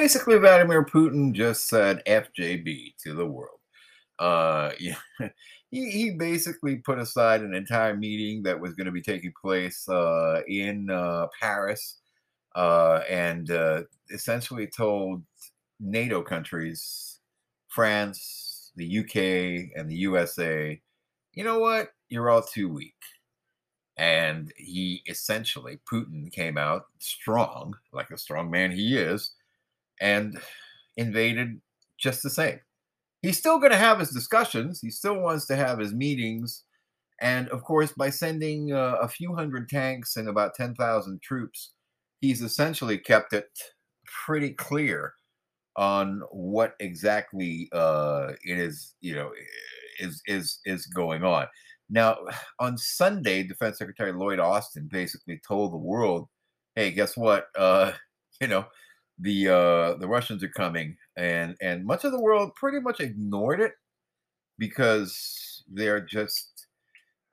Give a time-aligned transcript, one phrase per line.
[0.00, 3.58] basically, Vladimir Putin just said FJB to the world.
[4.18, 4.94] Uh, yeah,
[5.70, 9.88] he, he basically put aside an entire meeting that was going to be taking place
[9.88, 11.98] uh, in uh, Paris
[12.54, 15.22] uh, and uh, essentially told
[15.80, 17.18] NATO countries,
[17.68, 20.80] France, the UK, and the USA,
[21.32, 21.90] you know what?
[22.08, 22.94] You're all too weak.
[23.96, 29.34] And he essentially, Putin came out strong, like a strong man he is,
[30.00, 30.38] and
[30.96, 31.60] invaded
[31.98, 32.60] just the same.
[33.22, 34.80] He's still going to have his discussions.
[34.80, 36.64] He still wants to have his meetings.
[37.20, 41.72] And of course, by sending uh, a few hundred tanks and about 10,000 troops,
[42.20, 43.48] he's essentially kept it
[44.24, 45.14] pretty clear
[45.76, 49.30] on what exactly uh, it is, you know,
[50.00, 51.46] is is is going on.
[51.88, 52.18] Now,
[52.60, 56.28] on Sunday, Defense Secretary Lloyd Austin basically told the world,
[56.74, 57.46] "Hey, guess what?
[57.56, 57.92] Uh,
[58.40, 58.66] you know,
[59.18, 63.60] the uh, the Russians are coming," and and much of the world pretty much ignored
[63.60, 63.72] it
[64.58, 66.66] because they're just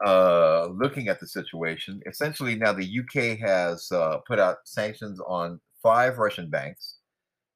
[0.06, 2.02] uh, looking at the situation.
[2.08, 6.98] Essentially, now the UK has uh, put out sanctions on five Russian banks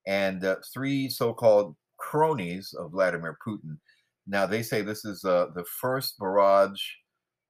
[0.08, 3.78] and uh, three so-called cronies of Vladimir Putin.
[4.28, 6.82] Now they say this is uh, the first barrage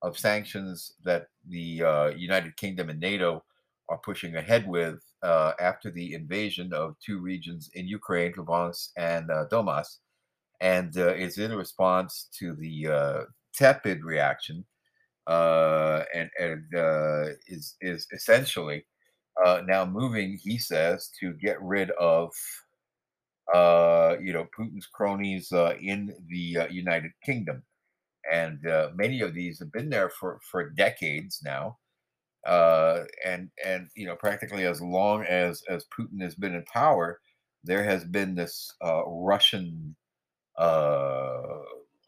[0.02, 3.44] of sanctions that the uh, United Kingdom and NATO
[3.90, 9.30] are pushing ahead with uh, after the invasion of two regions in Ukraine, Luhansk and
[9.30, 9.98] uh, Donbass,
[10.62, 14.64] and uh, is in response to the tepid reaction
[15.28, 16.64] and, and
[17.48, 18.86] is is essentially
[19.44, 22.32] uh, now moving, he says, to get rid of,
[23.54, 27.64] uh, you know, Putin's cronies uh, in the uh, United Kingdom,
[28.32, 31.78] and uh, many of these have been there for for decades now,
[32.45, 37.20] uh, and and you know, practically as long as as Putin has been in power,
[37.64, 39.95] there has been this Russian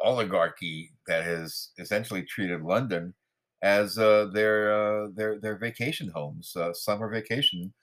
[0.04, 3.14] oligarchy that has essentially treated London
[3.62, 6.56] as uh, their uh, their their vacation homes.
[6.56, 7.74] Uh, summer vacation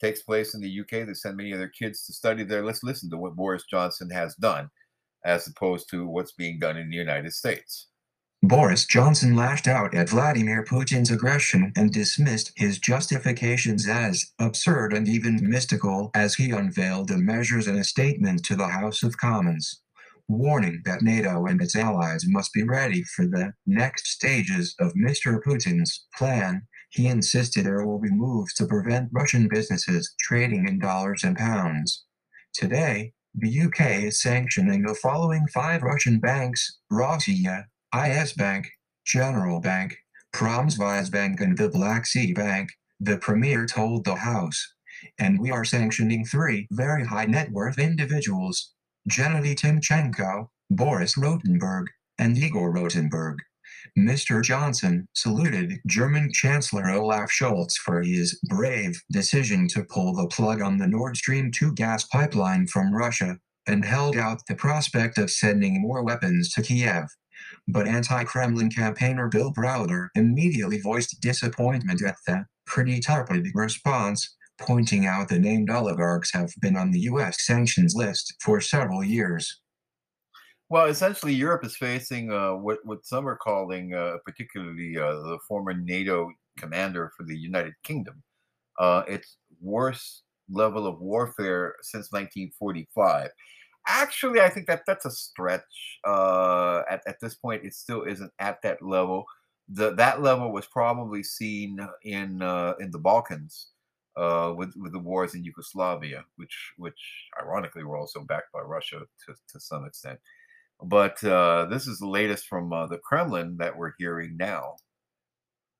[0.00, 1.06] takes place in the UK.
[1.06, 2.64] They send many of their kids to study there.
[2.64, 4.70] Let's listen to what Boris Johnson has done,
[5.24, 7.86] as opposed to what's being done in the United States.
[8.42, 15.08] Boris Johnson lashed out at Vladimir Putin's aggression and dismissed his justifications as absurd and
[15.08, 19.82] even mystical as he unveiled the measures in a statement to the House of Commons
[20.28, 25.42] warning that NATO and its allies must be ready for the next stages of Mr.
[25.42, 26.62] Putin's plan.
[26.90, 32.04] He insisted there will be moves to prevent Russian businesses trading in dollars and pounds.
[32.52, 38.68] Today, the UK is sanctioning the following five Russian banks Rossiya, IS Bank,
[39.06, 39.96] General Bank,
[40.32, 44.74] Bank, and the Black Sea Bank, the Premier told the House.
[45.18, 48.74] And we are sanctioning three very high net worth individuals
[49.08, 51.86] Gennady Timchenko, Boris Rotenberg,
[52.18, 53.36] and Igor Rotenberg.
[53.96, 54.42] Mr.
[54.42, 60.78] Johnson saluted German Chancellor Olaf Scholz for his brave decision to pull the plug on
[60.78, 65.80] the Nord Stream 2 gas pipeline from Russia and held out the prospect of sending
[65.80, 67.04] more weapons to Kiev.
[67.68, 75.06] But anti Kremlin campaigner Bill Browder immediately voiced disappointment at the pretty tepid response pointing
[75.06, 77.46] out the named oligarchs have been on the U.S.
[77.46, 79.60] sanctions list for several years.
[80.70, 85.38] Well, essentially, Europe is facing uh, what what some are calling, uh, particularly uh, the
[85.46, 88.22] former NATO commander for the United Kingdom,
[88.78, 93.30] uh, its worst level of warfare since 1945.
[93.88, 95.98] Actually, I think that that's a stretch.
[96.06, 99.24] Uh, at at this point, it still isn't at that level.
[99.68, 103.68] The that level was probably seen in uh, in the Balkans
[104.16, 107.00] uh, with with the wars in Yugoslavia, which which
[107.40, 110.18] ironically were also backed by Russia to to some extent.
[110.82, 114.76] But uh, this is the latest from uh, the Kremlin that we're hearing now.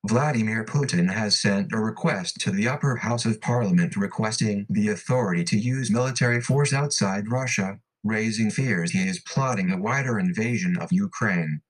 [0.06, 5.44] Vladimir Putin has sent a request to the upper house of parliament requesting the authority
[5.44, 10.92] to use military force outside Russia, raising fears he is plotting a wider invasion of
[10.92, 11.60] Ukraine.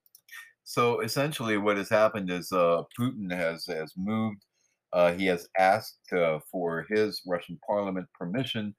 [0.64, 4.44] So essentially, what has happened is uh, Putin has has moved
[4.92, 8.75] uh, he has asked uh, for his Russian parliament permission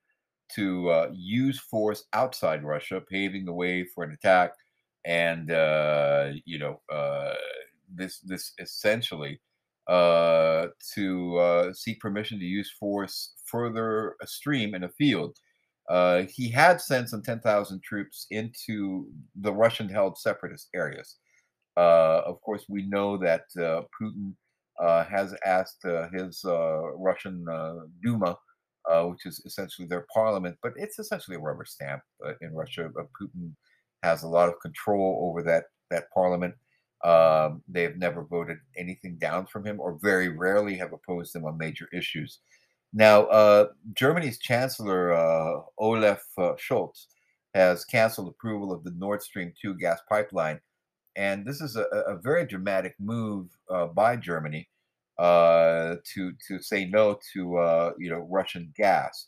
[0.56, 4.52] to uh, use force outside Russia, paving the way for an attack.
[5.06, 7.36] And uh, you know, uh,
[7.94, 9.40] this this essentially
[9.88, 15.38] to seek permission to use force further a stream in a field.
[16.30, 21.18] He had sent some 10,000 troops into the Russian-held separatist areas.
[21.76, 24.34] of course, we know that Putin
[24.80, 27.46] uh, has asked uh, his uh, Russian
[28.02, 28.38] Duma
[28.90, 32.90] uh, which is essentially their parliament, but it's essentially a rubber stamp uh, in Russia.
[33.22, 33.52] Putin
[34.04, 36.56] has a lot of control over that that parliament.
[37.04, 41.46] Um, they have never voted anything down from him, or very rarely have opposed him
[41.46, 42.40] on major issues.
[42.94, 47.06] Now, uh, Germany's Chancellor uh, Olaf uh, Scholz
[47.54, 50.60] has canceled approval of the Nord Stream 2 gas pipeline.
[51.16, 54.70] And this is a, a very dramatic move uh, by Germany
[55.18, 59.28] uh, to, to say no to uh, you know Russian gas.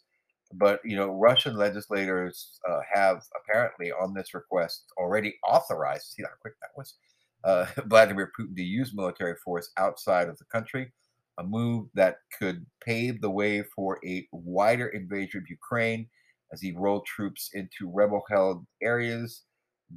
[0.53, 2.59] But you know Russian legislators
[2.93, 6.13] have apparently on this request already authorized.
[6.13, 6.95] See how quick that was.
[7.87, 10.91] Vladimir Putin to use military force outside of the country
[11.37, 16.07] a move that could pave the way for a wider invasion of Ukraine
[16.51, 19.43] as he rolled troops into rebel held areas.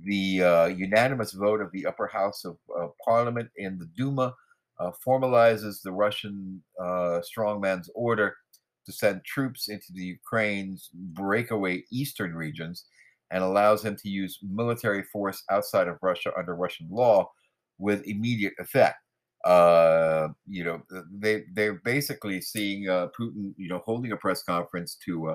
[0.04, 4.34] The uh, unanimous vote of the upper house of uh, parliament in the Duma
[4.80, 8.34] uh, formalizes the Russian uh, strongman's order
[8.86, 12.86] to send troops into the Ukraine's breakaway eastern regions
[13.30, 17.30] and allows him to use military force outside of Russia under Russian law
[17.78, 18.98] with immediate effect
[19.44, 20.82] uh, you know,
[21.12, 25.34] they they're basically seeing uh, Putin, you know, holding a press conference to uh,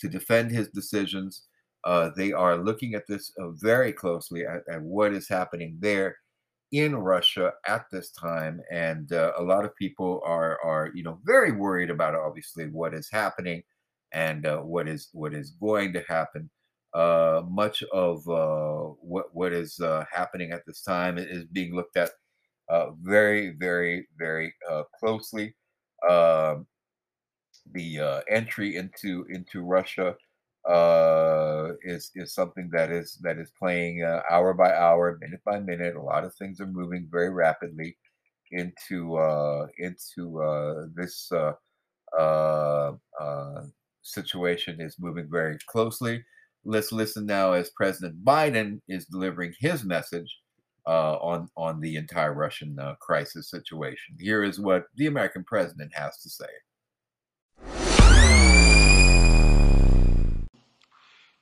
[0.00, 1.46] to defend his decisions.
[1.84, 6.16] Uh, they are looking at this uh, very closely at, at, what is happening there
[6.70, 11.18] in Russia at this time, and uh, a lot of people are are you know
[11.24, 13.62] very worried about obviously what is happening
[14.12, 16.48] and uh, what is what is going to happen.
[16.94, 21.96] Uh, much of uh, what what is uh, happening at this time is being looked
[21.96, 22.12] at uh,
[23.00, 25.54] very, very, very uh, closely.
[26.08, 26.66] Um,
[27.72, 30.16] the uh, entry into into Russia
[30.68, 35.58] uh, is is something that is that is playing uh, hour by hour, minute by
[35.60, 35.96] minute.
[35.96, 37.96] A lot of things are moving very rapidly
[38.50, 41.30] into uh, into this
[44.04, 46.24] situation is moving very closely.
[46.64, 50.41] Let's listen now as President Biden is delivering his message
[50.86, 54.16] uh, on on the entire Russian uh, crisis situation.
[54.18, 56.46] Here is what the American president has to say.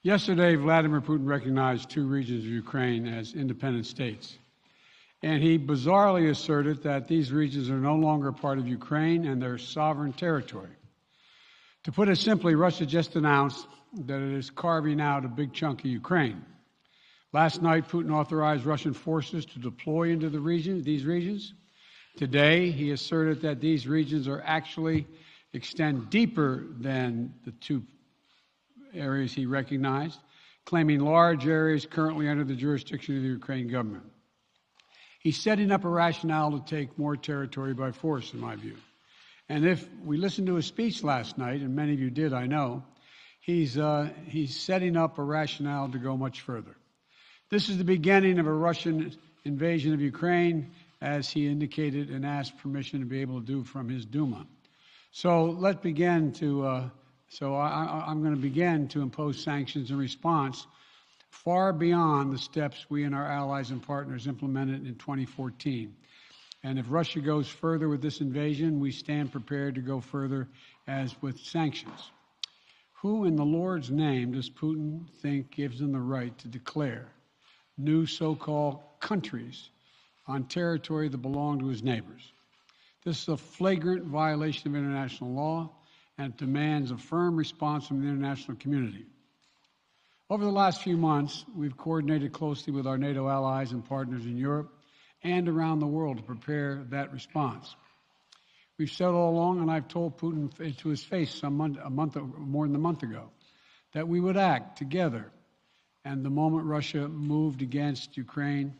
[0.02, 4.38] Yesterday, Vladimir Putin recognized two regions of Ukraine as independent states.
[5.22, 9.58] And he bizarrely asserted that these regions are no longer part of Ukraine and their
[9.58, 10.70] sovereign territory.
[11.84, 13.66] To put it simply, Russia just announced
[14.06, 16.44] that it is carving out a big chunk of Ukraine.
[17.32, 21.54] Last night, Putin authorized Russian forces to deploy into the region, these regions.
[22.16, 25.06] Today, he asserted that these regions are actually
[25.52, 27.84] extend deeper than the two
[28.92, 30.18] areas he recognized,
[30.64, 34.04] claiming large areas currently under the jurisdiction of the Ukraine government.
[35.20, 38.76] He's setting up a rationale to take more territory by force, in my view.
[39.48, 42.46] And if we listened to his speech last night, and many of you did, I
[42.46, 42.82] know,
[43.40, 46.74] he's, uh, he's setting up a rationale to go much further.
[47.50, 49.12] This is the beginning of a Russian
[49.44, 50.70] invasion of Ukraine,
[51.00, 54.46] as he indicated and asked permission to be able to do from his Duma.
[55.10, 56.64] So let's begin to.
[56.64, 56.88] Uh,
[57.28, 60.64] so I, I'm going to begin to impose sanctions in response
[61.30, 65.92] far beyond the steps we and our allies and partners implemented in 2014.
[66.62, 70.46] And if Russia goes further with this invasion, we stand prepared to go further
[70.86, 72.12] as with sanctions.
[73.02, 77.08] Who in the Lord's name does Putin think gives him the right to declare
[77.84, 79.70] new so called countries
[80.26, 82.32] on territory that belonged to his neighbors.
[83.04, 85.70] This is a flagrant violation of international law
[86.18, 89.06] and demands a firm response from the international community.
[90.28, 94.36] Over the last few months, we've coordinated closely with our NATO allies and partners in
[94.36, 94.72] Europe
[95.24, 97.74] and around the world to prepare that response.
[98.78, 102.16] We've said all along, and I've told Putin to his face some month, a month,
[102.16, 103.30] more than a month ago,
[103.92, 105.32] that we would act together
[106.04, 108.74] and the moment Russia moved against Ukraine,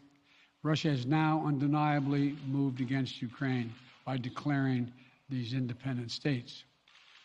[0.63, 3.73] Russia has now undeniably moved against Ukraine
[4.05, 4.93] by declaring
[5.29, 6.65] these independent states.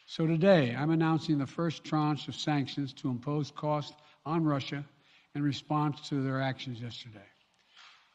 [0.06, 4.84] So today, I'm announcing the first tranche of sanctions to impose costs on Russia
[5.34, 7.26] in response to their actions yesterday.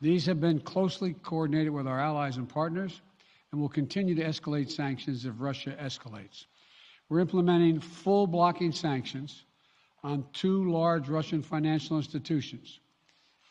[0.00, 3.00] These have been closely coordinated with our allies and partners
[3.52, 6.46] and will continue to escalate sanctions if Russia escalates.
[7.08, 9.44] We're implementing full blocking sanctions
[10.02, 12.80] on two large Russian financial institutions,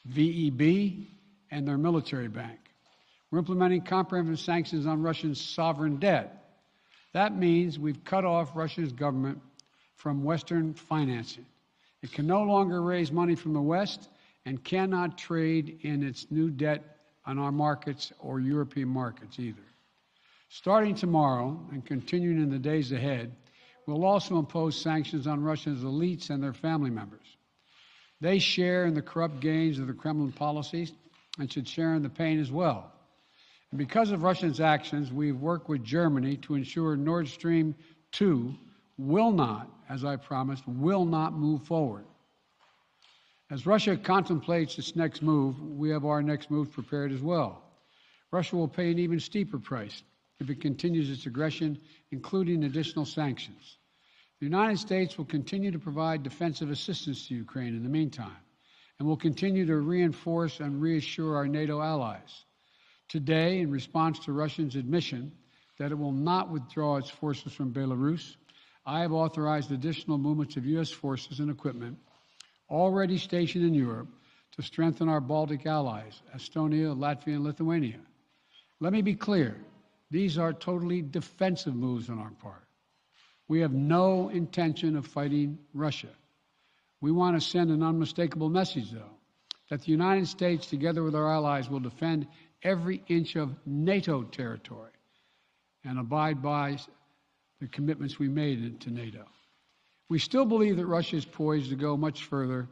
[0.10, 1.06] VEB
[1.52, 2.60] and their military bank.
[3.32, 6.36] We're implementing comprehensive sanctions on Russian sovereign debt.
[7.14, 9.40] That means we've cut off Russia's government
[9.96, 11.46] from Western financing.
[12.02, 14.10] It can no longer raise money from the West
[14.46, 19.62] and cannot trade in its new debt on our markets or European markets either.
[20.50, 23.36] Starting tomorrow and continuing in the days ahead,
[23.90, 27.26] We'll also impose sanctions on Russia's elites and their family members.
[28.22, 30.94] They share in the corrupt gains of the Kremlin policies
[31.40, 32.92] and should share in the pain as well.
[33.72, 37.74] And because of Russia's actions, we've worked with Germany to ensure Nord Stream
[38.12, 38.54] 2
[39.00, 42.06] will not, as I promised, will not move forward.
[43.50, 47.64] As Russia contemplates its next move, we have our next move prepared as well.
[48.30, 50.04] Russia will pay an even steeper price
[50.40, 51.80] if it continues its aggression,
[52.12, 53.79] including additional sanctions.
[54.40, 58.38] The United States will continue to provide defensive assistance to Ukraine in the meantime,
[58.98, 62.46] and will continue to reinforce and reassure our NATO allies.
[63.10, 65.34] Today, in response to Russia's admission
[65.78, 68.38] that it will not withdraw its forces from Belarus,
[68.86, 70.90] I have authorized additional movements of U.S.
[70.90, 71.98] forces and equipment
[72.70, 74.08] already stationed in Europe
[74.54, 78.00] to strengthen our Baltic allies, Estonia, Latvia, and Lithuania.
[78.80, 79.58] Let me be clear
[80.12, 82.69] these are totally defensive moves on our part.
[83.50, 86.10] We have no intention of fighting Russia.
[87.02, 89.18] We want to send an unmistakable message, though,
[89.70, 92.28] that the United States, together with our allies, will defend
[92.64, 94.92] every inch of NATO territory
[95.84, 96.78] and abide by
[97.60, 99.26] the commitments we made to NATO.
[100.10, 102.68] We still believe that Russia is poised to go much further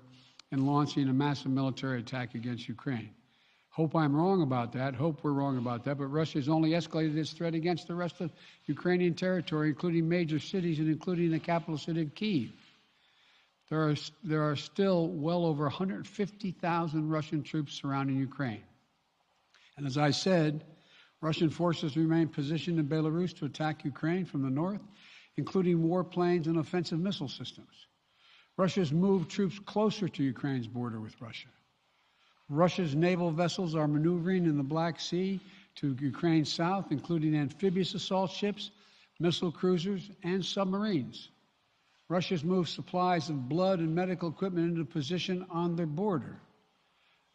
[0.51, 3.09] in launching a massive military attack against Ukraine.
[3.77, 4.95] Hope I'm wrong about that.
[4.95, 5.99] Hope we're wrong about that.
[5.99, 8.31] But Russia has only escalated its threat against the rest of
[8.65, 12.49] Ukrainian territory, including major cities and including the capital city of Kiev.
[13.69, 18.63] There are, there are still well over 150,000 Russian troops surrounding Ukraine.
[19.77, 20.63] And as I said,
[21.21, 24.81] Russian forces remain positioned in Belarus to attack Ukraine from the north
[25.37, 27.85] including warplanes and offensive missile systems.
[28.57, 31.49] Russia's moved troops closer to Ukraine's border with Russia.
[32.49, 35.39] Russia's naval vessels are maneuvering in the Black Sea
[35.75, 38.71] to Ukraine's south, including amphibious assault ships,
[39.19, 41.29] missile cruisers, and submarines.
[42.09, 46.39] Russia's moved supplies of blood and medical equipment into position on their border.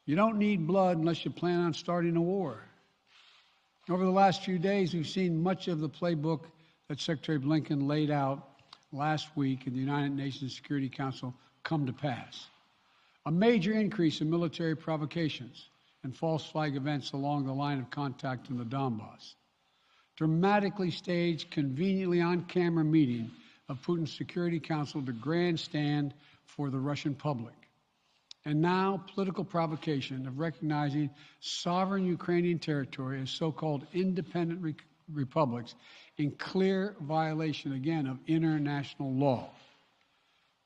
[0.07, 2.64] You don't need blood unless you plan on starting a war.
[3.90, 6.45] Over the last few days, we've seen much of the playbook
[6.88, 8.49] that Secretary Blinken laid out
[8.92, 12.47] last week in the United Nations Security Council come to pass.
[13.24, 15.68] A major increase in military provocations
[16.02, 19.34] and false flag events along the line of contact in the Donbass.
[20.16, 23.30] Dramatically staged, conveniently on camera meeting
[23.68, 26.14] of Putin's Security Council to grandstand
[26.44, 27.54] for the Russian public.
[28.44, 34.74] And now, political provocation of recognizing sovereign Ukrainian territory as so called independent re-
[35.12, 35.76] republics
[36.18, 39.48] in clear violation, again, of international law.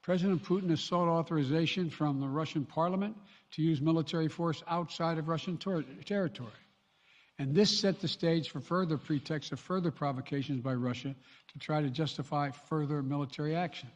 [0.06, 3.14] President Putin has sought authorization from the Russian parliament
[3.50, 6.48] to use military force outside of Russian ter- territory.
[7.38, 11.14] And this set the stage for further pretexts of further provocations by Russia
[11.52, 13.90] to try to justify further military action.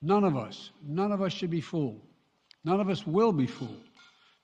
[0.00, 2.00] None of us, none of us should be fooled.
[2.64, 3.84] None of us will be fooled.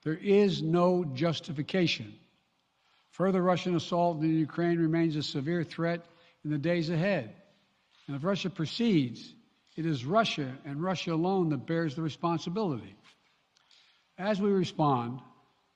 [0.03, 2.13] There is no justification
[3.15, 6.05] Further Russian assault in Ukraine remains a severe threat
[6.43, 7.33] in the days ahead.
[8.07, 9.33] And if Russia proceeds,
[9.75, 12.95] it is Russia and Russia alone that bears the responsibility.
[14.17, 15.19] As we respond,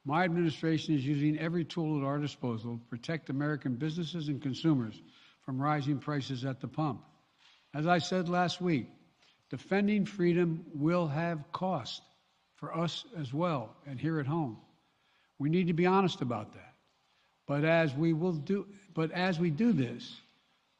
[0.06, 5.02] my administration is using every tool at our disposal to protect American businesses and consumers
[5.42, 7.02] from rising prices at the pump.
[7.74, 8.88] As I said last week,
[9.50, 12.02] defending freedom will have cost
[12.56, 14.58] for us as well and here at home.
[15.38, 16.74] We need to be honest about that.
[17.48, 20.22] But as we will do, but as we do this,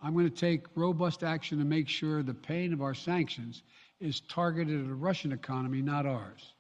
[0.02, 3.64] I'm going to take robust action to make sure the pain of our sanctions
[4.00, 6.54] is targeted at the Russian economy, not ours.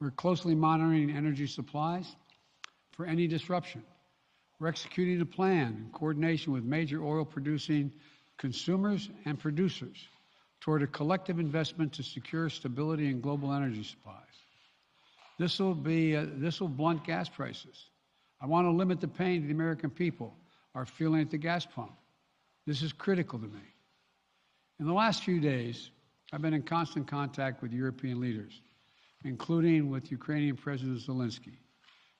[0.00, 2.14] We're closely monitoring energy supplies
[2.92, 3.82] for any disruption.
[4.58, 7.92] We're executing a plan in coordination with major oil producing
[8.38, 10.06] consumers and producers
[10.60, 14.16] toward a collective investment to secure stability in global energy supplies.
[15.38, 17.88] This will be uh, this will blunt gas prices.
[18.42, 20.34] I want to limit the pain to the American people
[20.74, 21.92] are feeling at the gas pump.
[22.66, 23.60] This is critical to me.
[24.78, 25.90] In the last few days,
[26.32, 28.62] I've been in constant contact with European leaders,
[29.24, 31.56] including with Ukrainian President Zelensky.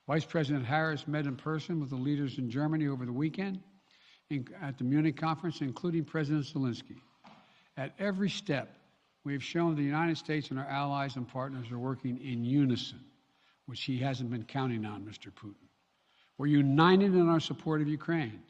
[0.07, 3.61] Vice President Harris met in person with the leaders in Germany over the weekend
[4.61, 6.97] at the Munich conference, including President Zelensky.
[7.77, 8.77] At every step,
[9.23, 12.99] we have shown the United States and our allies and partners are working in unison,
[13.67, 15.31] which he hasn't been counting on, Mr.
[15.31, 15.67] Putin.
[16.37, 18.41] We're united in our support of Ukraine.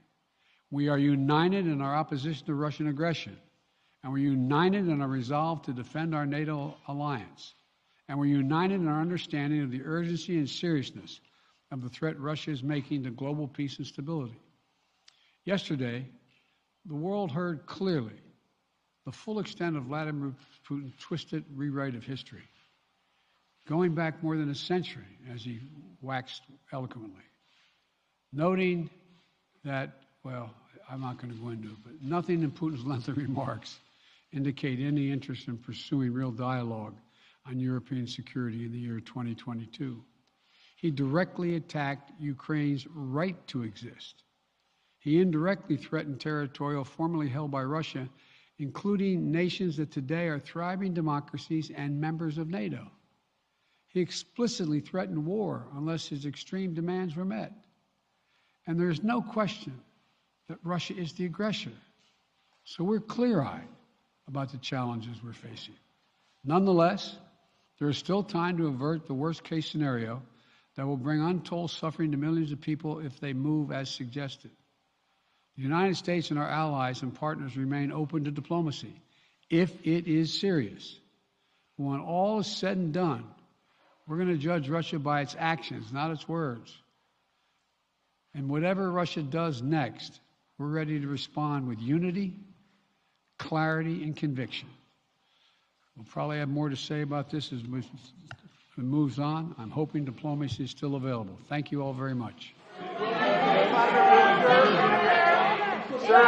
[0.71, 3.37] We are united in our opposition to Russian aggression.
[4.03, 7.53] And we're united in our resolve to defend our NATO alliance.
[8.09, 11.21] And we're united in our understanding of the urgency and seriousness
[11.71, 14.39] of the threat Russia is making to global peace and stability.
[15.45, 16.07] Yesterday,
[16.85, 18.19] the world heard clearly
[19.05, 20.33] the full extent of Vladimir
[20.67, 22.43] Putin's twisted rewrite of history,
[23.67, 25.59] going back more than a century, as he
[26.01, 27.23] waxed eloquently,
[28.33, 28.89] noting
[29.63, 30.53] that, well,
[30.91, 33.79] I'm not going to go into it, but nothing in Putin's lengthy remarks
[34.33, 36.95] indicate any interest in pursuing real dialogue
[37.47, 40.03] on European security in the year 2022.
[40.75, 44.23] He directly attacked Ukraine's right to exist.
[44.99, 48.07] He indirectly threatened territorial formerly held by Russia,
[48.59, 52.85] including nations that today are thriving democracies and members of NATO.
[53.87, 57.53] He explicitly threatened war unless his extreme demands were met.
[58.67, 59.79] And there is no question
[60.51, 61.71] that Russia is the aggressor.
[62.65, 63.69] So we're clear eyed
[64.27, 65.75] about the challenges we're facing.
[66.43, 67.15] Nonetheless,
[67.79, 70.21] there is still time to avert the worst case scenario
[70.75, 74.51] that will bring untold suffering to millions of people if they move as suggested.
[75.55, 78.93] The United States and our allies and partners remain open to diplomacy
[79.49, 80.99] if it is serious.
[81.77, 83.23] When all is said and done,
[84.05, 86.77] we're going to judge Russia by its actions, not its words.
[88.33, 90.19] And whatever Russia does next,
[90.61, 92.33] we're ready to respond with unity,
[93.39, 94.69] clarity, and conviction.
[95.97, 97.67] We'll probably have more to say about this as it
[98.77, 99.55] moves on.
[99.57, 101.35] I'm hoping diplomacy is still available.
[101.49, 102.53] Thank you all very much.
[106.05, 106.21] Sir,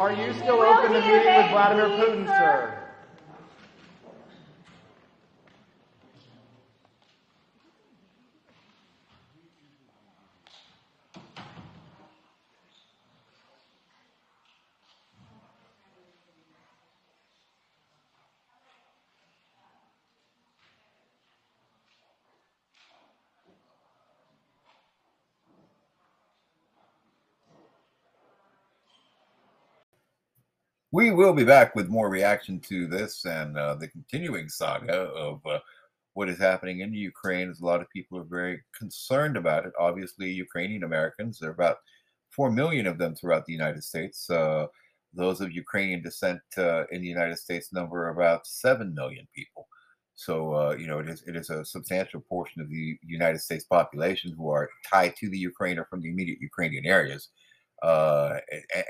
[0.00, 2.83] are you still open to meeting with Vladimir Putin, sir?
[30.94, 35.44] We will be back with more reaction to this and uh, the continuing saga of
[35.44, 35.58] uh,
[36.12, 37.50] what is happening in Ukraine.
[37.50, 39.72] As a lot of people are very concerned about it.
[39.76, 41.78] Obviously, Ukrainian Americans, there are about
[42.30, 44.30] 4 million of them throughout the United States.
[44.30, 44.68] Uh,
[45.12, 49.66] those of Ukrainian descent uh, in the United States number about 7 million people.
[50.14, 53.64] So, uh, you know, it is, it is a substantial portion of the United States
[53.64, 57.30] population who are tied to the Ukraine or from the immediate Ukrainian areas
[57.82, 58.33] uh,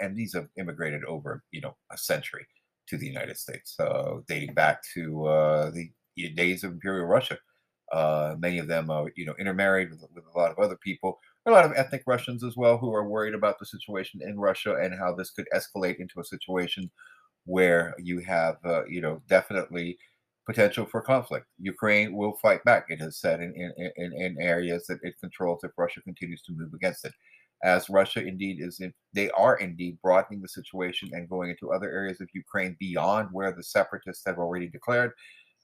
[0.00, 2.46] and, these have immigrated over you know a century
[2.88, 5.90] to the United States, uh, dating back to uh, the
[6.34, 7.38] days of Imperial Russia.
[7.92, 11.18] Uh, many of them are you know intermarried with, with, a lot of other people.
[11.46, 14.76] A lot of ethnic Russians as well who are worried about the situation in Russia
[14.80, 16.90] and how this could escalate into a situation
[17.44, 19.98] where you have uh, you know definitely
[20.46, 21.46] potential for conflict.
[21.58, 22.86] Ukraine will fight back.
[22.88, 26.52] It has said in in, in, in areas that it controls if Russia continues to
[26.52, 27.12] move against it
[27.64, 31.90] as Russia indeed is in, they are indeed broadening the situation and going into other
[31.90, 35.12] areas of Ukraine beyond where the separatists have already declared.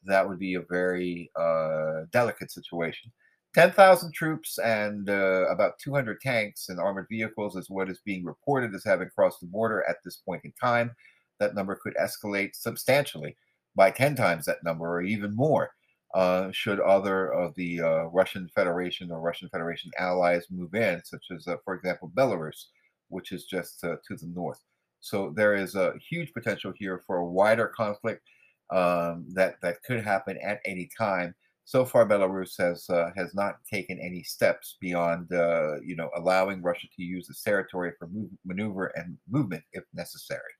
[0.06, 3.12] That would be a very uh, delicate situation.
[3.54, 8.74] 10,000 troops and uh, about 200 tanks and armored vehicles is what is being reported
[8.74, 10.92] as having crossed the border at this point in time.
[11.38, 13.36] That number could escalate substantially
[13.76, 15.70] by 10 times that number or even more
[16.14, 21.26] uh, should other of the uh, Russian Federation or Russian Federation allies move in, such
[21.34, 22.66] as, uh, for example, Belarus,
[23.08, 24.58] which is just uh, to the north.
[25.00, 28.22] So there is a huge potential here for a wider conflict
[28.70, 31.34] um, that that could happen at any time.
[31.64, 36.88] So far, Belarus has uh, has not taken any steps beyond you know allowing Russia
[36.96, 40.52] to use its territory for move, maneuver and movement if necessary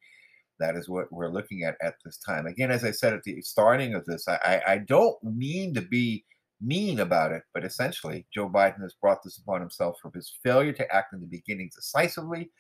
[0.61, 2.47] that is what we're looking at at this time.
[2.47, 6.25] Again, as I said at the starting of this, I, I don't mean to be
[6.61, 10.75] mean about it, but essentially, Joe Biden has brought this upon himself for his failure
[10.75, 12.51] to act in the beginning decisively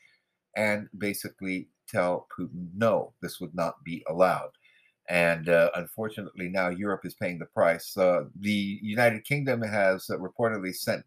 [0.56, 4.50] and basically tell Putin, no, this would not be allowed.
[5.08, 7.96] And uh, unfortunately, now Europe is paying the price.
[7.96, 11.04] Uh, the United Kingdom has uh, reportedly sent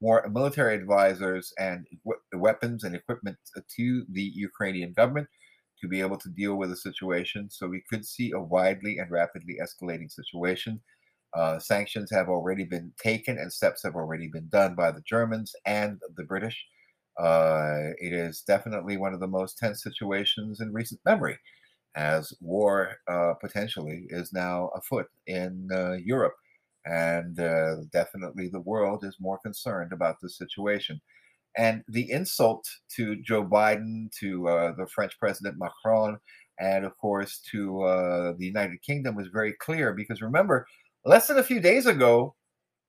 [0.00, 1.86] more military advisors and
[2.34, 3.36] weapons and equipment
[3.76, 5.28] to the Ukrainian government
[5.86, 7.48] to be able to deal with a situation.
[7.50, 10.80] So we could see a widely and rapidly escalating situation.
[11.34, 15.54] Uh, sanctions have already been taken and steps have already been done by the Germans
[15.66, 16.66] and the British.
[17.18, 21.38] Uh, it is definitely one of the most tense situations in recent memory,
[21.94, 26.34] as war uh, potentially is now afoot in uh, Europe.
[26.84, 31.00] And uh, definitely the world is more concerned about the situation.
[31.56, 36.18] And the insult to Joe Biden, to uh, the French President Macron,
[36.58, 40.66] and of course to uh, the United Kingdom was very clear because remember,
[41.04, 42.34] less than a few days ago,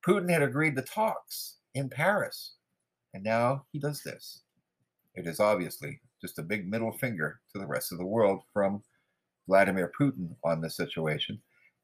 [0.06, 2.54] Putin had agreed to talks in Paris.
[3.14, 4.42] And now he does this.
[5.14, 8.82] It is obviously just a big middle finger to the rest of the world from
[9.48, 11.40] Vladimir Putin on this situation.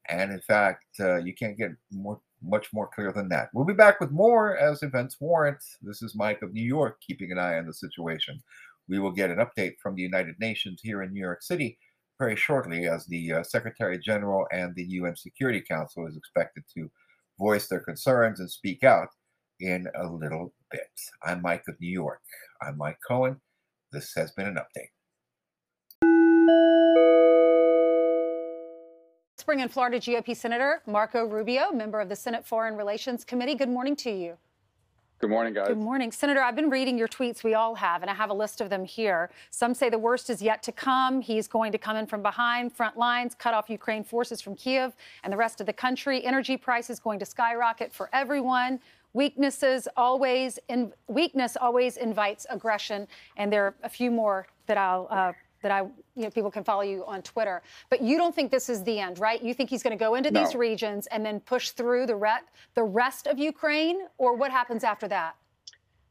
[0.07, 3.49] And in fact, uh, you can't get more, much more clear than that.
[3.53, 5.63] We'll be back with more as events warrant.
[5.81, 8.41] This is Mike of New York, keeping an eye on the situation.
[8.87, 11.77] We will get an update from the United Nations here in New York City
[12.19, 16.89] very shortly, as the uh, Secretary General and the UN Security Council is expected to
[17.37, 19.09] voice their concerns and speak out
[19.59, 20.87] in a little bit.
[21.23, 22.21] I'm Mike of New York.
[22.61, 23.41] I'm Mike Cohen.
[23.91, 24.94] This has been an update.
[29.45, 33.53] Spring in Florida GOP Senator Marco Rubio, member of the Senate Foreign Relations Committee.
[33.53, 34.37] Good morning to you.
[35.19, 35.67] Good morning, guys.
[35.67, 36.11] Good morning.
[36.11, 37.43] Senator, I've been reading your tweets.
[37.43, 39.29] We all have, and I have a list of them here.
[39.51, 41.21] Some say the worst is yet to come.
[41.21, 44.95] He's going to come in from behind, front lines, cut off Ukraine forces from Kiev
[45.23, 46.25] and the rest of the country.
[46.25, 48.79] Energy prices going to skyrocket for everyone.
[49.13, 55.07] Weaknesses always in, weakness always invites aggression, and there are a few more that I'll
[55.11, 55.33] uh,
[55.65, 57.63] that I, you know, people can follow you on Twitter.
[57.89, 59.41] But you don't think this is the end, right?
[59.41, 60.43] You think he's going to go into no.
[60.43, 64.83] these regions and then push through the, re- the rest of Ukraine, or what happens
[64.83, 65.35] after that?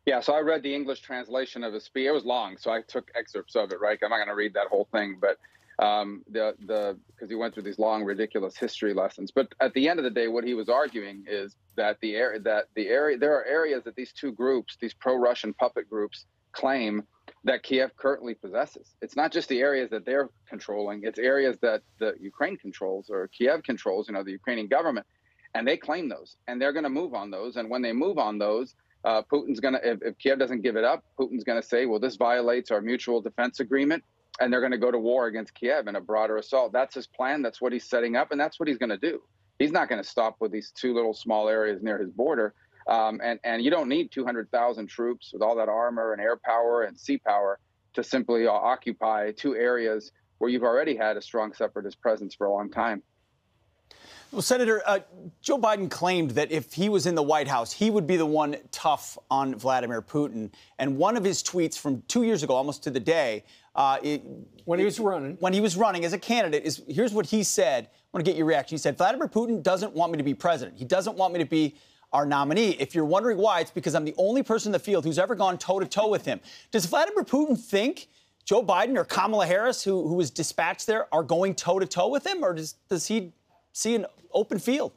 [0.07, 2.09] Yeah, so I read the English translation of his speech.
[2.09, 3.81] It was long, so I took excerpts of it.
[3.81, 5.39] Right, I'm not going to read that whole thing, but
[5.79, 9.31] um, the the because he went through these long, ridiculous history lessons.
[9.31, 12.41] But at the end of the day, what he was arguing is that the area
[12.41, 17.05] that the area there are areas that these two groups, these pro-Russian puppet groups, claim
[17.45, 18.95] that Kiev currently possesses.
[19.03, 23.29] It's not just the areas that they're controlling, it's areas that the Ukraine controls or
[23.29, 25.07] Kiev controls, you know, the Ukrainian government.
[25.55, 27.57] And they claim those and they're going to move on those.
[27.57, 30.77] And when they move on those, uh, Putin's going to, if, if Kiev doesn't give
[30.77, 34.03] it up, Putin's going to say, well, this violates our mutual defense agreement.
[34.41, 36.73] And they're going to go to war against Kiev in a broader assault.
[36.73, 37.41] That's his plan.
[37.41, 38.33] That's what he's setting up.
[38.33, 39.23] And that's what he's going to do.
[39.61, 42.53] He's not going to stop with these two little small areas near his border.
[42.87, 46.83] Um, and, and you don't need 200,000 troops with all that armor and air power
[46.83, 47.59] and sea power
[47.95, 52.47] to simply uh, occupy two areas where you've already had a strong separatist presence for
[52.47, 53.03] a long time.
[54.35, 54.99] Well, Senator, uh,
[55.43, 58.27] Joe Biden claimed that if he was in the White House, he would be the
[58.27, 60.51] one tough on Vladimir Putin.
[60.81, 63.45] And one of his tweets from two years ago, almost to the day,
[63.77, 64.23] uh, it,
[64.65, 67.45] when he was running, when he was running as a candidate, is here's what he
[67.45, 67.85] said.
[67.85, 68.75] I want to get your reaction.
[68.75, 70.79] He said, "Vladimir Putin doesn't want me to be president.
[70.79, 71.77] He doesn't want me to be
[72.15, 72.71] our nominee.
[72.79, 75.35] If you're wondering why, it's because I'm the only person in the field who's ever
[75.35, 76.41] gone toe to toe with him.
[76.71, 78.07] Does Vladimir Putin think
[78.45, 82.09] Joe Biden or Kamala Harris, who, who was dispatched there, are going toe to toe
[82.09, 83.33] with him, or does, does he
[83.73, 84.93] see an open field?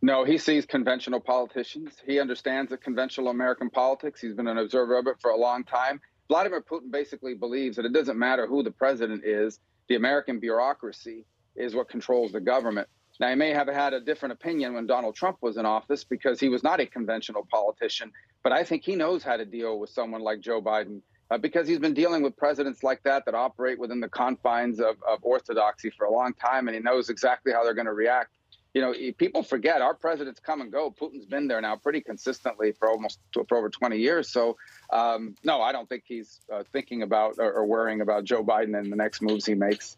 [0.00, 1.94] No, he sees conventional politicians.
[2.06, 4.20] He understands the conventional American politics.
[4.20, 6.00] He's been an observer of it for a long time.
[6.28, 11.26] Vladimir Putin basically believes that it doesn't matter who the president is, the American bureaucracy
[11.56, 12.88] is what controls the government.
[13.20, 16.40] Now, he may have had a different opinion when Donald Trump was in office because
[16.40, 19.90] he was not a conventional politician, but I think he knows how to deal with
[19.90, 21.00] someone like Joe Biden
[21.30, 24.96] uh, because he's been dealing with presidents like that that operate within the confines of,
[25.08, 28.30] of orthodoxy for a long time, and he knows exactly how they're going to react.
[28.74, 30.90] You know, people forget our presidents come and go.
[30.90, 34.28] Putin's been there now pretty consistently for almost for over 20 years.
[34.28, 34.56] So,
[34.92, 38.76] um, no, I don't think he's uh, thinking about or, or, worrying about Joe Biden
[38.76, 39.96] and the next moves he makes.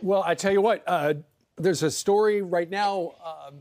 [0.00, 1.14] Well, I tell you what, uh,
[1.56, 3.60] there's a story right now, um,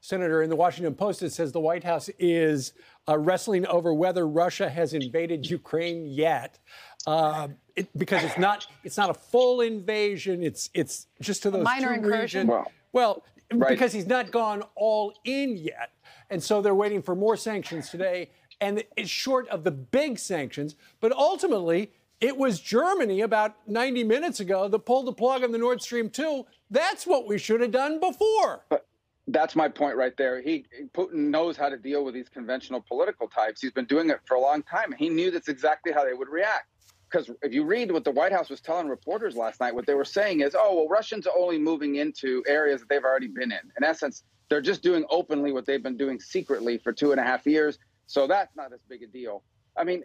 [0.00, 2.72] Senator, in the Washington Post that says the White House is
[3.08, 6.58] uh, wrestling over whether Russia has invaded Ukraine yet,
[7.06, 10.42] uh, it, because it's not it's not a full invasion.
[10.42, 12.48] It's it's just to those minor two incursion.
[12.48, 12.66] Regions.
[12.92, 13.70] Well, right.
[13.70, 15.92] because he's not gone all in yet,
[16.30, 18.30] and so they're waiting for more sanctions today.
[18.60, 21.92] And it's short of the big sanctions, but ultimately
[22.24, 26.08] it was Germany about 90 minutes ago that pulled the plug on the Nord Stream
[26.08, 26.46] 2.
[26.70, 28.64] That's what we should have done before.
[28.70, 28.86] But
[29.28, 30.40] that's my point right there.
[30.40, 33.60] He Putin knows how to deal with these conventional political types.
[33.60, 34.94] He's been doing it for a long time.
[34.98, 36.68] He knew that's exactly how they would react.
[37.10, 39.94] Because if you read what the White House was telling reporters last night, what they
[39.94, 43.52] were saying is, oh, well, Russians are only moving into areas that they've already been
[43.52, 43.70] in.
[43.76, 47.22] In essence, they're just doing openly what they've been doing secretly for two and a
[47.22, 47.78] half years.
[48.06, 49.42] So that's not as big a deal.
[49.76, 50.02] I mean,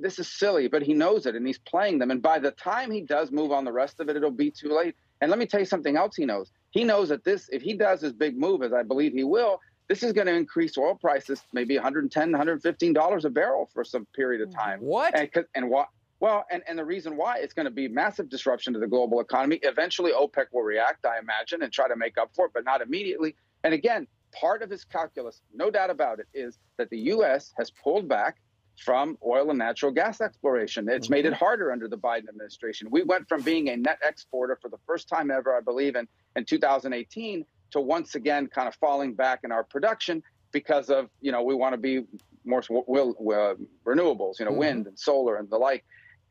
[0.00, 2.10] this is silly, but he knows it and he's playing them.
[2.10, 4.74] And by the time he does move on the rest of it, it'll be too
[4.74, 4.94] late.
[5.20, 6.50] And let me tell you something else he knows.
[6.70, 9.60] He knows that this, if he does his big move, as I believe he will,
[9.88, 14.40] this is going to increase oil prices maybe 110 $115 a barrel for some period
[14.40, 14.54] of mm.
[14.54, 14.80] time.
[14.80, 15.18] What?
[15.18, 15.88] And, and what?
[16.20, 19.20] Well, and, and the reason why it's going to be massive disruption to the global
[19.20, 19.58] economy.
[19.62, 22.82] Eventually, OPEC will react, I imagine, and try to make up for it, but not
[22.82, 23.34] immediately.
[23.64, 27.52] And again, part of his calculus, no doubt about it, is that the U.S.
[27.58, 28.36] has pulled back
[28.80, 30.88] from oil and natural gas exploration.
[30.88, 31.14] It's mm-hmm.
[31.14, 31.44] made it mm-hmm.
[31.44, 32.88] harder under the Biden administration.
[32.90, 36.08] We went from being a net exporter for the first time ever, I believe, in,
[36.36, 41.30] in 2018 to once again kind of falling back in our production because of, you
[41.30, 42.04] know, we want to be
[42.44, 44.58] more will, uh, renewables, you know, mm-hmm.
[44.58, 45.84] wind and solar and the like.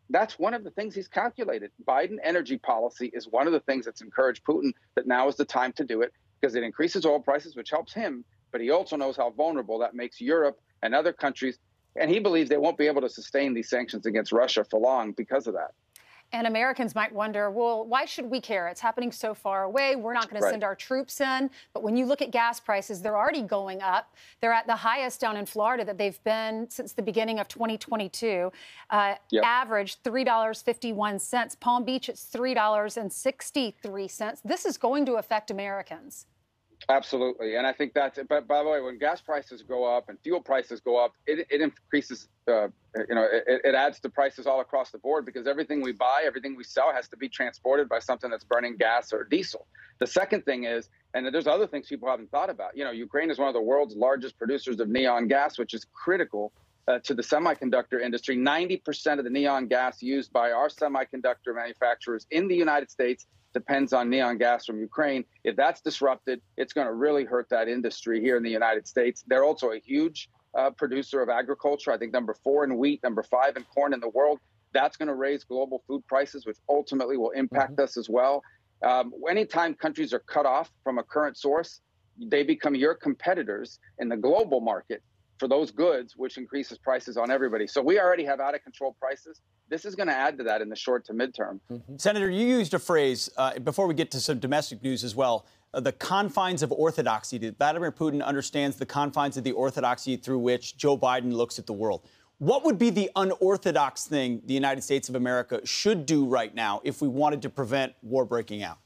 [0.09, 1.71] that's one of the things he's calculated.
[1.87, 5.45] Biden energy policy is one of the things that's encouraged Putin that now is the
[5.45, 8.25] time to do it because it increases oil prices, which helps him.
[8.51, 11.59] But he also knows how vulnerable that makes Europe and other countries.
[11.95, 15.11] And he believes they won't be able to sustain these sanctions against Russia for long
[15.11, 15.71] because of that.
[16.31, 18.67] And Americans might wonder, well, why should we care?
[18.67, 19.95] It's happening so far away.
[19.95, 20.49] We're not going right.
[20.49, 21.49] to send our troops in.
[21.73, 24.13] But when you look at gas prices, they're already going up.
[24.39, 28.51] They're at the highest down in Florida that they've been since the beginning of 2022.
[28.91, 29.43] Uh, yep.
[29.43, 31.59] Average $3.51.
[31.59, 34.41] Palm Beach, it's $3.63.
[34.43, 36.27] This is going to affect Americans.
[36.87, 38.19] Absolutely, and I think that's.
[38.29, 41.45] But by the way, when gas prices go up and fuel prices go up, it,
[41.49, 42.29] it increases.
[42.47, 42.69] Uh,
[43.07, 46.23] you know, it, it adds to prices all across the board because everything we buy,
[46.25, 49.67] everything we sell, has to be transported by something that's burning gas or diesel.
[49.99, 52.77] The second thing is, and there's other things people haven't thought about.
[52.77, 55.85] You know, Ukraine is one of the world's largest producers of neon gas, which is
[55.93, 56.51] critical
[56.89, 58.35] uh, to the semiconductor industry.
[58.35, 63.93] 90% of the neon gas used by our semiconductor manufacturers in the United States depends
[63.93, 65.23] on neon gas from Ukraine.
[65.43, 69.23] If that's disrupted, it's going to really hurt that industry here in the United States.
[69.27, 71.91] They're also a huge uh, producer of agriculture.
[71.91, 74.39] I think number four in wheat, number five in corn in the world.
[74.73, 77.83] That's going to raise global food prices, which ultimately will impact mm-hmm.
[77.83, 78.43] us as well.
[78.83, 81.81] Um, anytime countries are cut off from a current source,
[82.17, 85.03] they become your competitors in the global market
[85.39, 87.65] for those goods, which increases prices on everybody.
[87.65, 89.41] So we already have out of control prices.
[89.69, 91.59] This is going to add to that in the short to midterm.
[91.71, 91.97] Mm-hmm.
[91.97, 95.45] Senator, you used a phrase uh, before we get to some domestic news as well.
[95.73, 97.37] Uh, the confines of orthodoxy.
[97.57, 101.73] Vladimir Putin understands the confines of the orthodoxy through which Joe Biden looks at the
[101.73, 102.01] world.
[102.39, 106.81] What would be the unorthodox thing the United States of America should do right now
[106.83, 108.79] if we wanted to prevent war breaking out?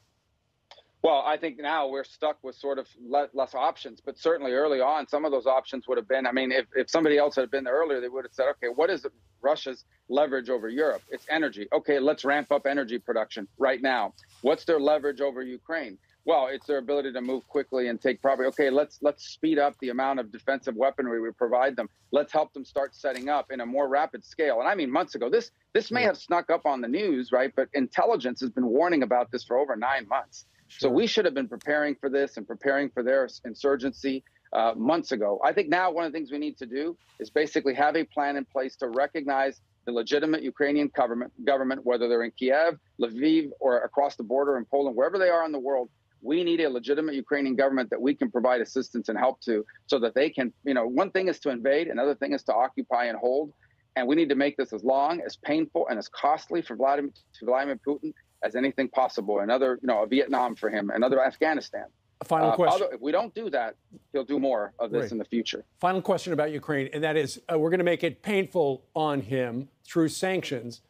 [1.04, 5.06] Well, I think now we're stuck with sort of less options, but certainly early on,
[5.06, 6.26] some of those options would have been.
[6.26, 8.68] I mean, if, if somebody else had been there earlier, they would have said, okay,
[8.74, 9.04] what is
[9.42, 11.02] Russia's leverage over Europe?
[11.10, 11.68] It's energy.
[11.74, 14.14] Okay, let's ramp up energy production right now.
[14.40, 15.98] What's their leverage over Ukraine?
[16.24, 18.70] Well, it's their ability to move quickly and take probably okay.
[18.70, 21.90] Let's let's speed up the amount of defensive weaponry we provide them.
[22.12, 24.60] Let's help them start setting up in a more rapid scale.
[24.60, 25.28] And I mean months ago.
[25.28, 26.06] This this may hmm.
[26.06, 27.52] have snuck up on the news, right?
[27.54, 30.46] But intelligence has been warning about this for over nine months.
[30.78, 35.12] So we should have been preparing for this and preparing for their insurgency uh, months
[35.12, 35.40] ago.
[35.44, 38.04] I think now one of the things we need to do is basically have a
[38.04, 43.50] plan in place to recognize the legitimate Ukrainian government, government, whether they're in Kiev, Lviv,
[43.60, 45.90] or across the border in Poland, wherever they are in the world.
[46.22, 49.98] We need a legitimate Ukrainian government that we can provide assistance and help to, so
[49.98, 50.54] that they can.
[50.64, 53.52] You know, one thing is to invade, another thing is to occupy and hold,
[53.94, 57.10] and we need to make this as long, as painful, and as costly for Vladimir,
[57.42, 59.40] Vladimir Putin as anything possible.
[59.40, 61.86] Another, you know, a Vietnam for him, another Afghanistan.
[62.20, 62.82] A final uh, question.
[62.82, 63.74] Although, if we don't do that,
[64.12, 65.64] he'll do more of this in the future.
[65.80, 69.20] Final question about Ukraine, and that is uh, we're going to make it painful on
[69.20, 70.82] him through sanctions.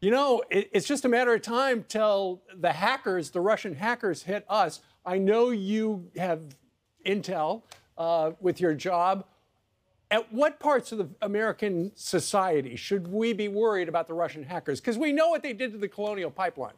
[0.00, 4.22] You know, it, it's just a matter of time till the hackers, the Russian hackers,
[4.22, 4.80] hit us.
[5.06, 6.42] I know you have
[7.06, 7.62] intel
[7.96, 9.24] uh, with your job.
[10.10, 14.80] At what parts of the American society should we be worried about the Russian hackers?
[14.80, 16.74] Because we know what they did to the colonial pipeline.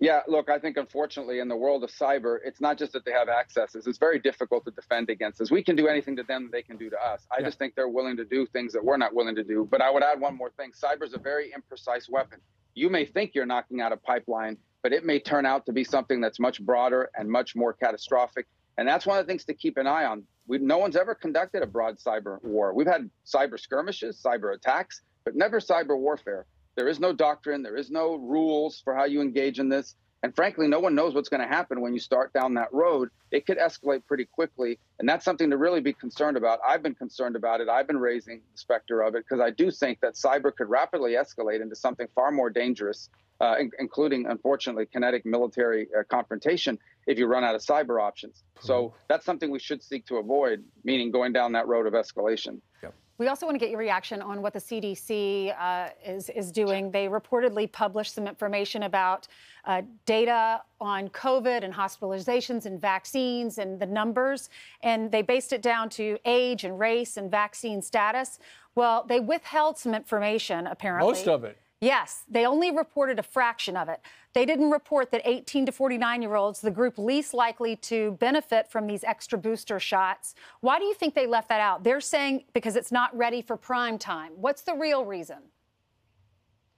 [0.00, 3.12] Yeah, look, I think unfortunately in the world of cyber, it's not just that they
[3.12, 3.86] have accesses.
[3.86, 5.50] It's very difficult to defend against us.
[5.50, 7.26] We can do anything to them they can do to us.
[7.30, 7.46] I yeah.
[7.46, 9.66] just think they're willing to do things that we're not willing to do.
[9.70, 10.72] But I would add one more thing.
[10.72, 12.40] Cyber is a very imprecise weapon.
[12.74, 15.84] You may think you're knocking out a pipeline, but it may turn out to be
[15.84, 18.46] something that's much broader and much more catastrophic.
[18.76, 20.22] And that's one of the things to keep an eye on.
[20.46, 22.72] We, no one's ever conducted a broad cyber war.
[22.72, 26.46] We've had cyber skirmishes, cyber attacks, but never cyber warfare.
[26.78, 29.96] There is no doctrine, there is no rules for how you engage in this.
[30.22, 33.08] And frankly, no one knows what's going to happen when you start down that road.
[33.32, 34.78] It could escalate pretty quickly.
[35.00, 36.60] And that's something to really be concerned about.
[36.64, 37.68] I've been concerned about it.
[37.68, 41.14] I've been raising the specter of it because I do think that cyber could rapidly
[41.14, 43.10] escalate into something far more dangerous,
[43.40, 48.44] uh, in- including, unfortunately, kinetic military uh, confrontation if you run out of cyber options.
[48.60, 48.96] So mm-hmm.
[49.08, 52.60] that's something we should seek to avoid, meaning going down that road of escalation.
[52.84, 52.94] Yep.
[53.18, 56.92] We also want to get your reaction on what the CDC uh, is, is doing.
[56.92, 59.26] They reportedly published some information about
[59.64, 64.50] uh, data on COVID and hospitalizations and vaccines and the numbers,
[64.84, 68.38] and they based it down to age and race and vaccine status.
[68.76, 71.10] Well, they withheld some information, apparently.
[71.10, 71.58] Most of it.
[71.80, 74.00] Yes, they only reported a fraction of it.
[74.32, 78.68] They didn't report that 18 to 49 year olds, the group least likely to benefit
[78.68, 80.34] from these extra booster shots.
[80.60, 81.84] Why do you think they left that out?
[81.84, 84.32] They're saying because it's not ready for prime time.
[84.34, 85.38] What's the real reason?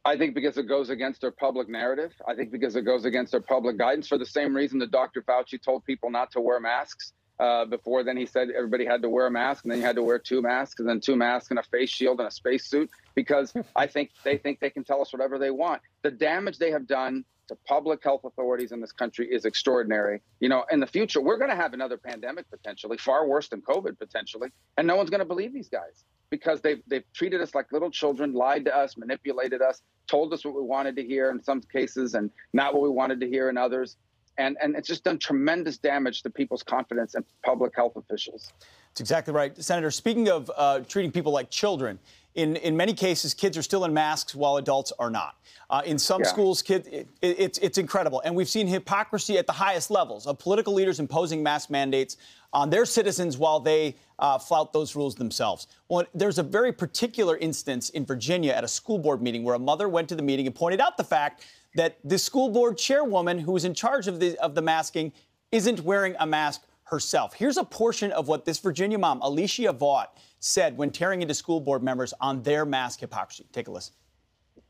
[0.04, 2.12] I think because it goes against their public narrative.
[2.26, 5.22] I think because it goes against their public guidance for the same reason that Dr.
[5.22, 7.12] Fauci told people not to wear masks.
[7.40, 9.96] Uh, before then, he said everybody had to wear a mask, and then you had
[9.96, 12.90] to wear two masks, and then two masks and a face shield and a spacesuit,
[13.14, 15.80] because I think they think they can tell us whatever they want.
[16.02, 20.20] The damage they have done to public health authorities in this country is extraordinary.
[20.38, 23.62] You know, in the future, we're going to have another pandemic potentially, far worse than
[23.62, 27.54] COVID potentially, and no one's going to believe these guys because they've they've treated us
[27.54, 31.30] like little children, lied to us, manipulated us, told us what we wanted to hear
[31.30, 33.96] in some cases, and not what we wanted to hear in others
[34.40, 38.52] and and it's just done tremendous damage to people's confidence in public health officials.
[38.88, 39.90] That's exactly right, Senator.
[39.90, 41.98] Speaking of uh, treating people like children,
[42.34, 45.36] in in many cases, kids are still in masks while adults are not.
[45.68, 46.28] Uh, in some yeah.
[46.28, 50.26] schools, kids, it, it, it's it's incredible, and we've seen hypocrisy at the highest levels
[50.26, 52.16] of political leaders imposing mask mandates
[52.52, 55.68] on their citizens while they uh, flout those rules themselves.
[55.88, 59.58] Well, there's a very particular instance in Virginia at a school board meeting where a
[59.58, 63.38] mother went to the meeting and pointed out the fact that the school board chairwoman
[63.38, 65.12] who is in charge of the, of the masking
[65.52, 67.34] isn't wearing a mask herself.
[67.34, 70.08] Here's a portion of what this Virginia mom, Alicia Vaught,
[70.40, 73.46] said when tearing into school board members on their mask hypocrisy.
[73.52, 73.94] Take a listen.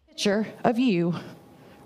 [0.08, 1.14] Picture of you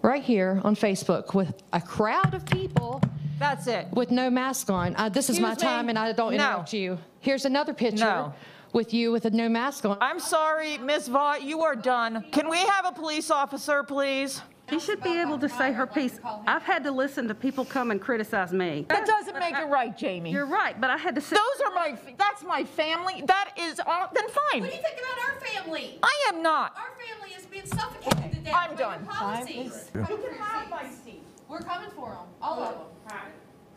[0.03, 3.01] right here on Facebook with a crowd of people.
[3.39, 3.87] That's it.
[3.93, 4.97] With no mask on.
[4.97, 5.57] Uh, this Excuse is my me?
[5.57, 6.51] time and I don't no.
[6.51, 6.99] interrupt you.
[7.21, 8.05] Here's another picture.
[8.05, 8.35] No.
[8.73, 9.99] With you with a no mask on.
[10.01, 12.25] I'm sorry, Miss Vaught, you are done.
[12.33, 14.43] Can we have a police officer, please?
[14.71, 16.19] She should be able to say her piece.
[16.47, 18.87] I've had to listen to people come and criticize me.
[18.89, 20.31] That doesn't make it right, Jamie.
[20.31, 21.39] You're right, but I had to sit.
[21.39, 23.23] Those are my, that's my family.
[23.27, 24.63] That is, uh, then fine.
[24.63, 25.99] What do you think about our family?
[26.03, 26.75] I am not.
[26.77, 29.05] Our family is being suffocated to death I'm by done.
[29.05, 29.91] your policies.
[29.95, 31.23] You can have my seat.
[31.49, 33.17] We're coming for them, all of them.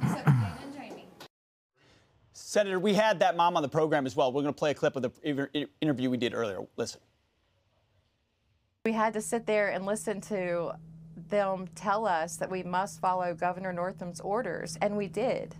[0.01, 1.05] Except Dana and Jamie.
[2.33, 4.31] Senator, we had that mom on the program as well.
[4.31, 6.59] We're going to play a clip of the interview we did earlier.
[6.77, 7.01] Listen.
[8.87, 10.71] We had to sit there and listen to
[11.27, 15.55] them tell us that we must follow Governor Northam's orders, and we did.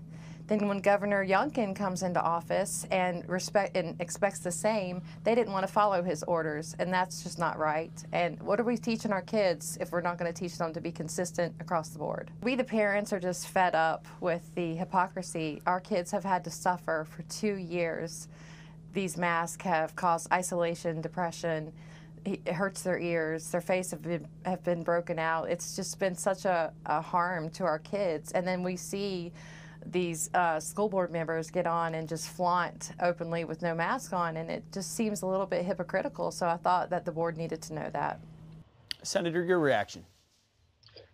[0.47, 5.51] Then when Governor Youngkin comes into office and respect and expects the same, they didn't
[5.51, 7.91] want to follow his orders, and that's just not right.
[8.13, 10.79] And what are we teaching our kids if we're not going to teach them to
[10.79, 12.31] be consistent across the board?
[12.43, 15.61] We, the parents, are just fed up with the hypocrisy.
[15.65, 18.29] Our kids have had to suffer for two years.
[18.93, 21.73] These masks have caused isolation, depression,
[22.27, 23.49] it hurts their ears.
[23.51, 25.49] Their face have been have been broken out.
[25.49, 28.31] It's just been such a, a harm to our kids.
[28.33, 29.31] And then we see
[29.85, 34.37] these uh, school board members get on and just flaunt openly with no mask on,
[34.37, 36.31] and it just seems a little bit hypocritical.
[36.31, 38.19] So I thought that the board needed to know that.
[39.03, 40.05] Senator, your reaction.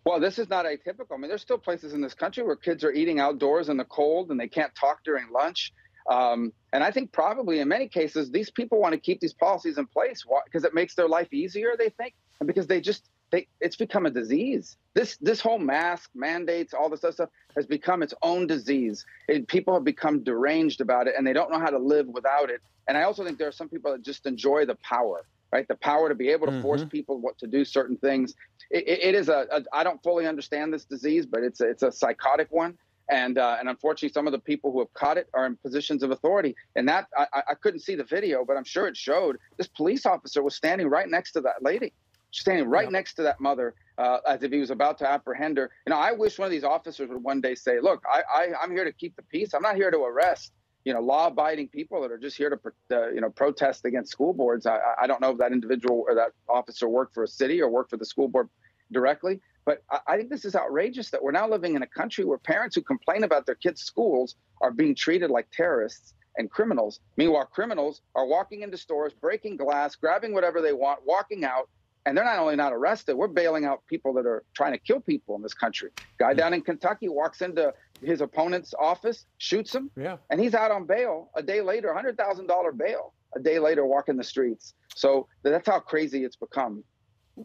[0.05, 1.13] Well, this is not atypical.
[1.13, 3.85] I mean, there's still places in this country where kids are eating outdoors in the
[3.85, 5.71] cold and they can't talk during lunch.
[6.09, 9.77] Um, and I think probably in many cases, these people want to keep these policies
[9.77, 13.47] in place because it makes their life easier, they think, and because they just, they,
[13.61, 14.75] it's become a disease.
[14.95, 19.05] This, this whole mask mandates, all this other stuff has become its own disease.
[19.27, 22.49] It, people have become deranged about it and they don't know how to live without
[22.49, 22.59] it.
[22.87, 25.67] And I also think there are some people that just enjoy the power, right?
[25.67, 26.63] The power to be able to mm-hmm.
[26.63, 28.33] force people what to do certain things.
[28.71, 31.83] it, it is a, a, I don't fully understand this disease, but it's a, it's
[31.83, 32.79] a psychotic one
[33.13, 36.01] and uh, and unfortunately, some of the people who have caught it are in positions
[36.01, 36.55] of authority.
[36.75, 40.05] And that I, I couldn't see the video, but I'm sure it showed this police
[40.07, 41.93] officer was standing right next to that lady,
[42.31, 42.97] standing right yeah.
[42.97, 45.69] next to that mother, uh, as if he was about to apprehend her.
[45.85, 48.47] You know, I wish one of these officers would one day say, "Look, I, I
[48.59, 49.53] I'm here to keep the peace.
[49.53, 50.51] I'm not here to arrest."
[50.83, 52.59] You know, law-abiding people that are just here to,
[52.91, 54.65] uh, you know, protest against school boards.
[54.65, 57.69] I, I don't know if that individual or that officer worked for a city or
[57.69, 58.49] worked for the school board
[58.91, 62.37] directly, but I think this is outrageous that we're now living in a country where
[62.37, 66.99] parents who complain about their kids' schools are being treated like terrorists and criminals.
[67.17, 71.69] Meanwhile, criminals are walking into stores, breaking glass, grabbing whatever they want, walking out,
[72.05, 74.99] and they're not only not arrested, we're bailing out people that are trying to kill
[74.99, 75.89] people in this country.
[76.19, 80.17] Guy down in Kentucky walks into his opponent's office, shoots him, yeah.
[80.29, 84.23] and he's out on bail a day later, $100,000 bail, a day later walking the
[84.23, 84.73] streets.
[84.95, 86.83] So that's how crazy it's become.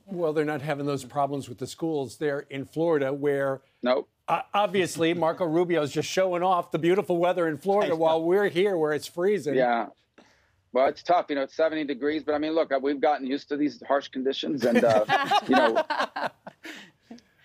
[0.06, 4.08] Well, they're not having those problems with the schools there in Florida, where nope.
[4.26, 8.48] Uh, obviously Marco Rubio is just showing off the beautiful weather in Florida while we're
[8.48, 9.54] here where it's freezing.
[9.54, 9.86] Yeah.
[10.72, 11.26] Well, it's tough.
[11.30, 14.08] You know, it's 70 degrees, but I mean, look, we've gotten used to these harsh
[14.08, 15.04] conditions, and uh,
[15.48, 15.82] you know.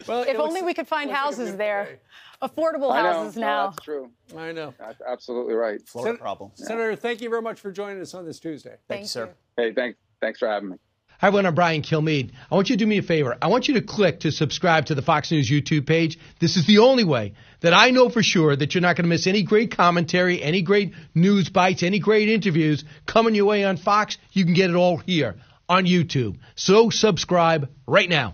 [0.08, 2.00] Well, if only we could find houses there,
[2.42, 3.42] affordable houses know.
[3.42, 3.64] now.
[3.64, 4.12] No, that's true.
[4.38, 4.74] I know.
[4.78, 5.82] That's absolutely right.
[5.88, 6.52] Florida Sen- problem.
[6.56, 8.72] Senator, thank you very much for joining us on this Tuesday.
[8.72, 9.30] Thank, Thank you, sir.
[9.56, 9.98] Hey, thanks.
[10.20, 10.78] Thanks for having me.
[11.24, 11.46] Hi, everyone.
[11.46, 12.32] I'm Brian Kilmeade.
[12.52, 13.38] I want you to do me a favor.
[13.42, 16.20] I want you to click to subscribe to the Fox News YouTube page.
[16.42, 19.10] This is the only way that I know for sure that you're not going to
[19.10, 23.78] miss any great commentary, any great news bites, any great interviews coming your way on
[23.78, 24.18] Fox.
[24.34, 25.36] You can get it all here
[25.70, 26.40] on YouTube.
[26.56, 28.34] So subscribe right now.